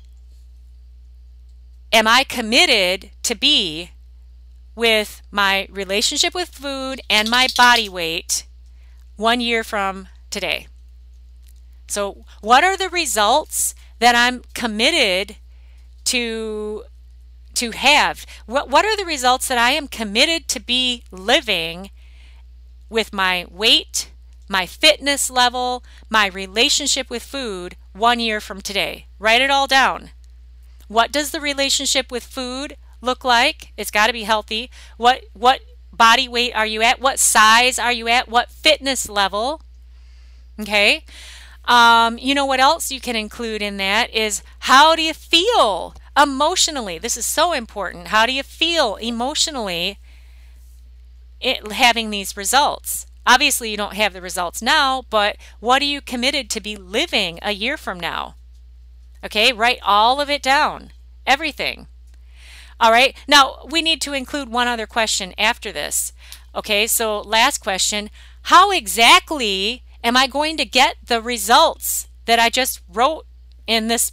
[1.92, 3.90] am I committed to be
[4.74, 8.46] with my relationship with food and my body weight
[9.16, 10.68] one year from today?
[11.88, 15.36] So, what are the results that I'm committed
[16.06, 16.84] to
[17.56, 18.26] to have?
[18.46, 21.90] What, what are the results that I am committed to be living
[22.88, 24.10] with my weight,
[24.48, 29.06] my fitness level, my relationship with food one year from today?
[29.18, 30.10] Write it all down.
[30.88, 33.72] What does the relationship with food look like?
[33.76, 34.70] It's got to be healthy.
[34.96, 35.60] What what
[35.92, 37.00] body weight are you at?
[37.00, 38.28] What size are you at?
[38.28, 39.62] What fitness level?
[40.60, 41.04] Okay.
[41.66, 45.94] Um, you know what else you can include in that is how do you feel?
[46.16, 48.08] Emotionally, this is so important.
[48.08, 49.98] How do you feel emotionally
[51.40, 53.06] it, having these results?
[53.26, 57.38] Obviously, you don't have the results now, but what are you committed to be living
[57.42, 58.36] a year from now?
[59.24, 60.92] Okay, write all of it down,
[61.26, 61.86] everything.
[62.78, 66.12] All right, now we need to include one other question after this.
[66.54, 68.10] Okay, so last question
[68.42, 73.26] How exactly am I going to get the results that I just wrote
[73.66, 74.12] in this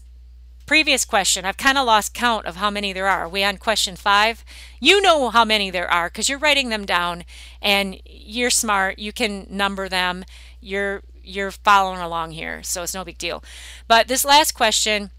[0.72, 3.26] previous question, I've kind of lost count of how many there are.
[3.26, 4.46] Are we on question five?
[4.80, 7.26] You know how many there are because you're writing them down
[7.62, 8.98] and you're smart.
[8.98, 10.24] You can number them.
[10.62, 13.44] You're you're following along here, so it's no big deal.
[13.90, 15.12] But this last question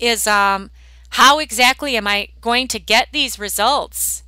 [0.00, 0.72] is um,
[1.10, 4.24] how exactly am I going to get these results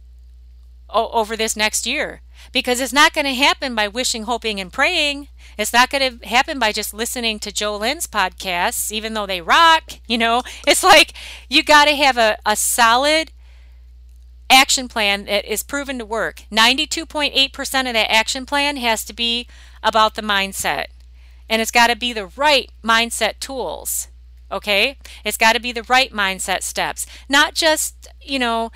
[0.89, 2.21] over this next year?
[2.53, 5.27] Because it's not going to happen by wishing, hoping, and praying.
[5.57, 9.93] It's not going to happen by just listening to JoLynn's podcasts, even though they rock.
[10.07, 11.13] You know, it's like
[11.49, 13.33] you got to have a, a solid
[14.51, 16.43] action plan that is proven to work.
[16.51, 17.55] 92.8%
[17.87, 19.47] of that action plan has to be
[19.83, 20.87] about the mindset.
[21.49, 24.09] And it's got to be the right mindset tools.
[24.51, 24.99] Okay?
[25.25, 27.07] It's got to be the right mindset steps.
[27.29, 28.71] Not just, you know,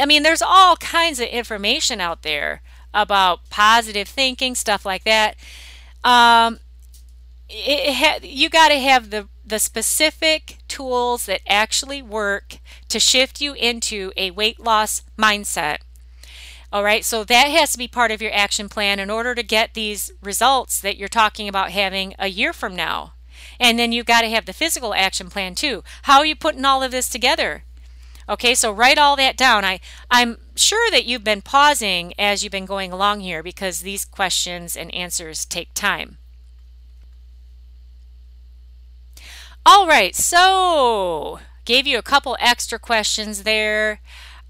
[0.00, 2.62] I mean, there's all kinds of information out there
[2.94, 5.36] about positive thinking, stuff like that
[6.04, 6.58] um,
[7.48, 14.12] you got to have the the specific tools that actually work to shift you into
[14.16, 15.78] a weight loss mindset.
[16.72, 19.42] All right, so that has to be part of your action plan in order to
[19.42, 23.12] get these results that you're talking about having a year from now.
[23.60, 25.84] And then you've got to have the physical action plan too.
[26.02, 27.64] How are you putting all of this together?
[28.32, 29.62] Okay, so write all that down.
[29.62, 29.78] I,
[30.10, 34.74] I'm sure that you've been pausing as you've been going along here because these questions
[34.74, 36.16] and answers take time.
[39.66, 44.00] All right, so gave you a couple extra questions there.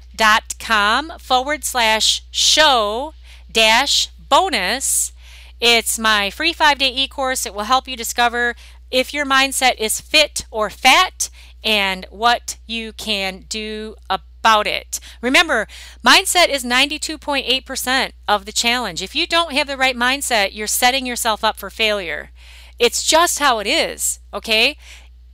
[1.20, 3.14] forward slash show
[3.50, 5.12] dash bonus.
[5.60, 7.46] It's my free five day e course.
[7.46, 8.54] It will help you discover
[8.90, 11.30] if your mindset is fit or fat
[11.64, 15.00] and what you can do about it.
[15.20, 15.66] Remember,
[16.06, 19.02] mindset is 92.8% of the challenge.
[19.02, 22.30] If you don't have the right mindset, you're setting yourself up for failure.
[22.78, 24.76] It's just how it is, okay?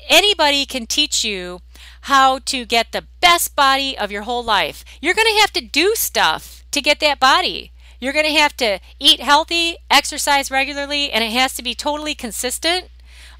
[0.08, 1.60] Anybody can teach you
[2.02, 4.84] how to get the best body of your whole life.
[5.00, 7.72] You're going to have to do stuff to get that body.
[8.00, 12.16] You're going to have to eat healthy, exercise regularly, and it has to be totally
[12.16, 12.88] consistent.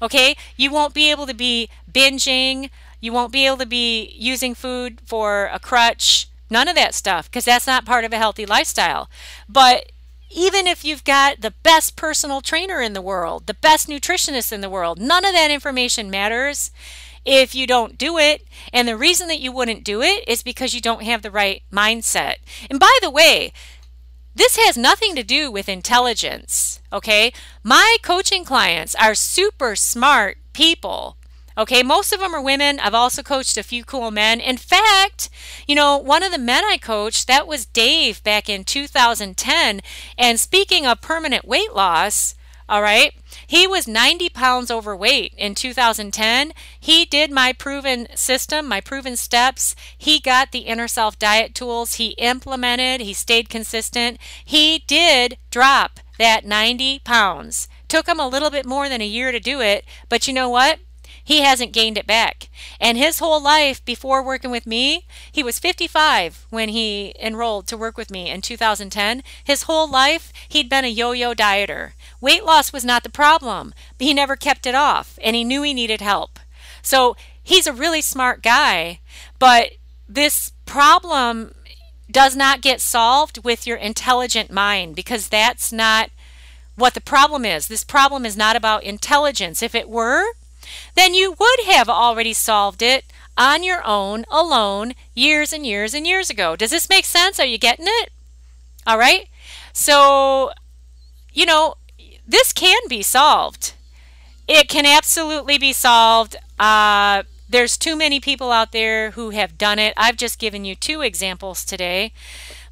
[0.01, 0.35] Okay?
[0.55, 2.69] You won't be able to be binging.
[3.01, 6.29] You won't be able to be using food for a crutch.
[6.49, 9.09] None of that stuff because that's not part of a healthy lifestyle.
[9.49, 9.91] But
[10.29, 14.61] even if you've got the best personal trainer in the world, the best nutritionist in
[14.61, 16.71] the world, none of that information matters
[17.25, 18.45] if you don't do it.
[18.71, 21.63] And the reason that you wouldn't do it is because you don't have the right
[21.71, 22.35] mindset.
[22.69, 23.53] And by the way,
[24.35, 27.31] this has nothing to do with intelligence, okay?
[27.63, 31.17] My coaching clients are super smart people
[31.55, 32.79] Okay, most of them are women.
[32.79, 34.39] I've also coached a few cool men.
[34.39, 35.29] In fact,
[35.67, 39.81] you know, one of the men I coached, that was Dave back in 2010.
[40.17, 42.33] And speaking of permanent weight loss,
[42.73, 43.13] all right,
[43.45, 46.53] he was 90 pounds overweight in 2010.
[46.79, 49.75] He did my proven system, my proven steps.
[49.95, 51.95] He got the inner self diet tools.
[51.95, 54.17] He implemented, he stayed consistent.
[54.43, 57.67] He did drop that 90 pounds.
[57.87, 60.49] Took him a little bit more than a year to do it, but you know
[60.49, 60.79] what?
[61.23, 62.49] he hasn't gained it back.
[62.79, 67.77] And his whole life before working with me, he was 55 when he enrolled to
[67.77, 69.23] work with me in 2010.
[69.43, 71.93] His whole life, he'd been a yo yo dieter.
[72.23, 75.73] Weight loss was not the problem, he never kept it off, and he knew he
[75.73, 76.39] needed help.
[76.81, 79.01] So he's a really smart guy,
[79.39, 79.71] but
[80.07, 81.53] this problem
[82.09, 86.11] does not get solved with your intelligent mind because that's not
[86.77, 87.67] what the problem is.
[87.67, 89.61] This problem is not about intelligence.
[89.61, 90.23] If it were,
[90.95, 93.03] then you would have already solved it
[93.37, 96.55] on your own, alone, years and years and years ago.
[96.55, 97.37] Does this make sense?
[97.37, 98.11] Are you getting it?
[98.87, 99.27] All right.
[99.73, 100.51] So,
[101.33, 101.75] you know,
[102.27, 103.73] this can be solved.
[104.47, 106.35] It can absolutely be solved.
[106.59, 109.93] Uh, there's too many people out there who have done it.
[109.95, 112.13] I've just given you two examples today.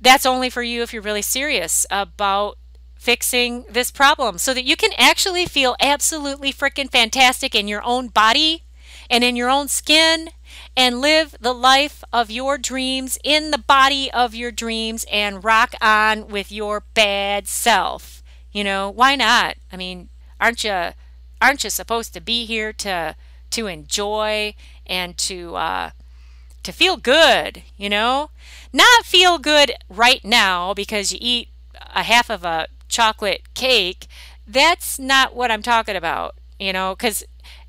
[0.00, 2.56] That's only for you if you're really serious about
[2.94, 8.08] fixing this problem so that you can actually feel absolutely freaking fantastic in your own
[8.08, 8.64] body
[9.08, 10.30] and in your own skin
[10.76, 15.74] and live the life of your dreams in the body of your dreams and rock
[15.80, 18.22] on with your bad self.
[18.52, 19.56] You know, why not?
[19.72, 20.08] I mean,
[20.40, 20.92] aren't you
[21.40, 23.16] aren't you supposed to be here to
[23.50, 24.54] to enjoy
[24.86, 25.90] and to uh
[26.62, 28.30] to feel good, you know?
[28.72, 31.48] Not feel good right now because you eat
[31.94, 34.06] a half of a chocolate cake.
[34.46, 37.24] That's not what I'm talking about, you know, cuz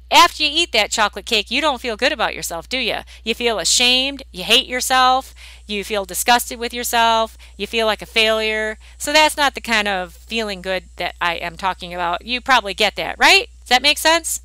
[0.10, 3.00] after you eat that chocolate cake, you don't feel good about yourself, do you?
[3.24, 5.34] You feel ashamed, you hate yourself,
[5.66, 8.78] you feel disgusted with yourself, you feel like a failure.
[8.98, 12.26] So that's not the kind of feeling good that I am talking about.
[12.26, 13.50] You probably get that, right?
[13.62, 14.42] Does that make sense?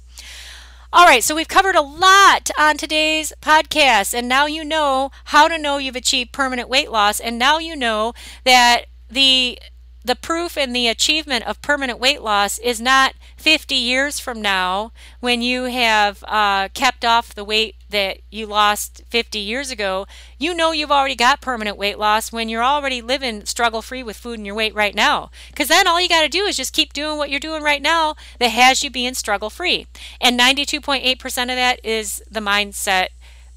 [0.94, 5.48] All right, so we've covered a lot on today's podcast, and now you know how
[5.48, 8.12] to know you've achieved permanent weight loss, and now you know
[8.44, 9.58] that the
[10.04, 14.92] the proof in the achievement of permanent weight loss is not 50 years from now
[15.20, 20.06] when you have uh, kept off the weight that you lost 50 years ago.
[20.38, 24.16] You know you've already got permanent weight loss when you're already living struggle free with
[24.16, 25.30] food and your weight right now.
[25.48, 27.82] Because then all you got to do is just keep doing what you're doing right
[27.82, 29.86] now that has you being struggle free.
[30.20, 33.08] And 92.8% of that is the mindset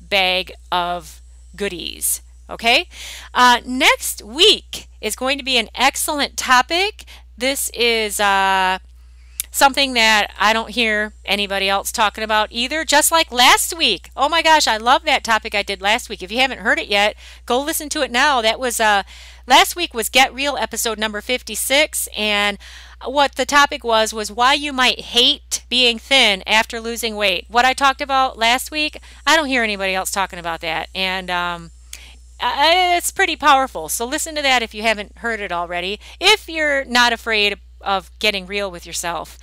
[0.02, 1.22] bag of
[1.56, 2.22] goodies.
[2.50, 2.88] Okay?
[3.34, 7.06] Uh, next week is going to be an excellent topic.
[7.38, 8.80] This is uh,
[9.56, 14.12] something that I don't hear anybody else talking about either, just like last week.
[14.16, 16.22] Oh my gosh, I love that topic I did last week.
[16.22, 17.16] If you haven't heard it yet,
[17.46, 18.42] go listen to it now.
[18.42, 19.04] That was uh,
[19.48, 22.58] last week was Get Real episode number 56 and
[23.06, 27.46] what the topic was was why you might hate being thin after losing weight.
[27.48, 30.90] What I talked about last week, I don't hear anybody else talking about that.
[30.94, 31.72] And um,
[32.40, 33.90] it's pretty powerful.
[33.90, 36.00] So listen to that if you haven't heard it already.
[36.20, 39.38] If you're not afraid of getting real with yourself.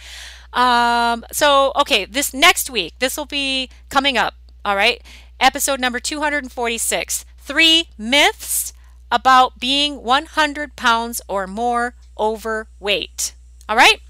[0.53, 4.35] Um, so okay, this next week, this will be coming up.
[4.65, 5.03] All right,
[5.41, 7.25] episode number 246.
[7.39, 8.73] Three myths
[9.11, 13.35] about being 100 pounds or more overweight.
[13.69, 14.01] All right.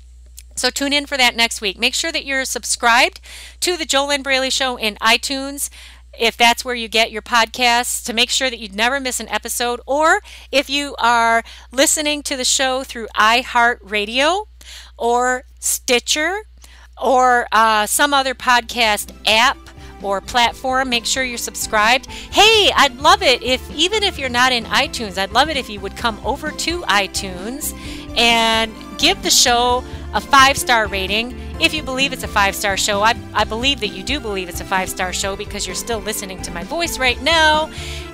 [0.54, 1.78] So tune in for that next week.
[1.78, 3.20] Make sure that you're subscribed
[3.60, 5.70] to the JoLynn Braley Show in iTunes
[6.18, 9.28] if that's where you get your podcasts to make sure that you never miss an
[9.28, 14.46] episode or if you are listening to the show through iHeartRadio
[14.98, 16.42] or Stitcher
[17.00, 19.56] or uh, some other podcast app
[20.02, 22.06] or platform make sure you're subscribed.
[22.06, 25.70] Hey i'd love it if even if you're not in itunes i'd love it if
[25.70, 27.72] you would come over to itunes
[28.18, 29.84] and give the show
[30.14, 33.02] a five star rating if you believe it's a five star show.
[33.02, 36.00] I, I believe that you do believe it's a five star show because you're still
[36.00, 37.70] listening to my voice right now.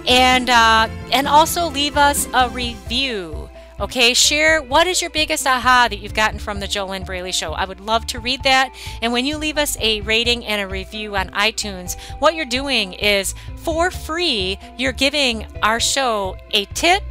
[0.07, 3.49] And, uh, and also leave us a review.
[3.81, 7.53] Okay, share what is your biggest aha that you've gotten from the JoLynn Braley Show.
[7.53, 8.75] I would love to read that.
[9.01, 12.93] And when you leave us a rating and a review on iTunes, what you're doing
[12.95, 17.05] is for free, you're giving our show a tip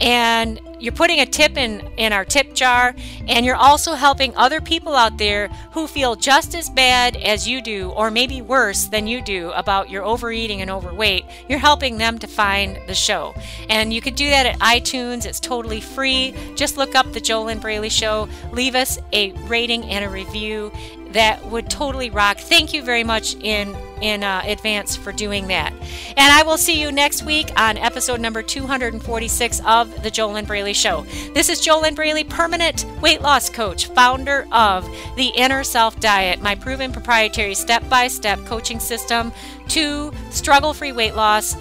[0.00, 2.94] and you're putting a tip in in our tip jar
[3.28, 7.62] and you're also helping other people out there who feel just as bad as you
[7.62, 11.24] do or maybe worse than you do about your overeating and overweight.
[11.48, 13.34] You're helping them to find the show.
[13.68, 15.24] And you can do that at itunes.
[15.24, 16.34] It's totally free.
[16.56, 18.28] Just look up the JoLynn Braley show.
[18.50, 20.72] Leave us a rating and a review
[21.12, 22.38] that would totally rock.
[22.38, 25.72] Thank you very much in in uh, advance for doing that.
[26.16, 30.72] And I will see you next week on episode number 246 of the JoLynn Braley
[30.72, 31.06] Show.
[31.34, 34.84] This is JoLynn Braley, permanent weight loss coach, founder of
[35.16, 39.32] the Inner Self Diet, my proven proprietary step-by-step coaching system
[39.68, 41.56] to struggle-free weight loss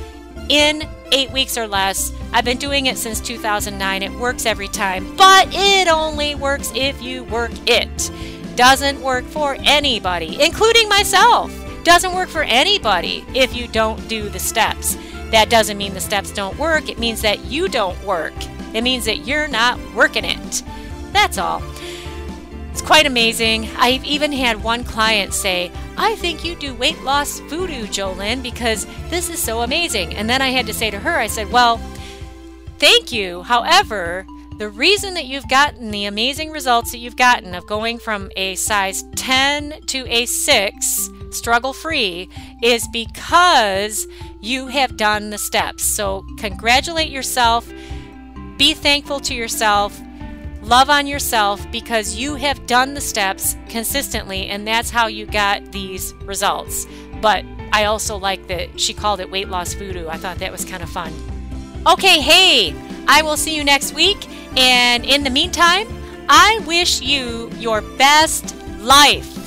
[0.49, 2.11] in eight weeks or less.
[2.33, 4.03] I've been doing it since 2009.
[4.03, 8.11] It works every time, but it only works if you work it
[8.55, 11.51] doesn't work for anybody, including myself.
[11.83, 14.97] Doesn't work for anybody if you don't do the steps.
[15.31, 18.33] That doesn't mean the steps don't work, it means that you don't work.
[18.73, 20.63] It means that you're not working it.
[21.11, 21.61] That's all.
[22.71, 23.69] It's quite amazing.
[23.75, 28.85] I've even had one client say, I think you do weight loss voodoo, JoLynn, because
[29.09, 30.15] this is so amazing.
[30.15, 31.77] And then I had to say to her, I said, Well,
[32.77, 33.43] thank you.
[33.43, 34.25] However,
[34.57, 38.55] the reason that you've gotten the amazing results that you've gotten of going from a
[38.55, 42.29] size 10 to a 6 struggle free
[42.61, 44.07] is because
[44.41, 45.83] you have done the steps.
[45.83, 47.71] So, congratulate yourself,
[48.57, 49.99] be thankful to yourself,
[50.61, 55.71] love on yourself because you have done the steps consistently, and that's how you got
[55.71, 56.85] these results.
[57.21, 60.07] But I also like that she called it weight loss voodoo.
[60.07, 61.13] I thought that was kind of fun.
[61.87, 62.75] Okay, hey,
[63.11, 64.25] I will see you next week.
[64.57, 65.85] And in the meantime,
[66.29, 69.37] I wish you your best life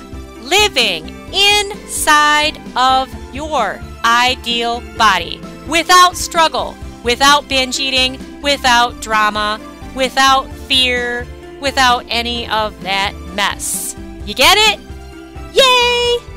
[0.43, 9.59] living inside of your ideal body without struggle, without binge eating, without drama,
[9.95, 11.27] without fear,
[11.61, 13.97] without any of that mess.
[14.27, 14.79] You get it?
[15.55, 16.34] Yay!